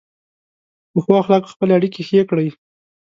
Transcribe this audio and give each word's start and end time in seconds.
په 0.91 0.99
ښو 1.03 1.11
اخلاقو 1.21 1.53
خپلې 1.53 1.71
اړیکې 1.77 2.01
ښې 2.07 2.21
کړئ. 2.29 2.47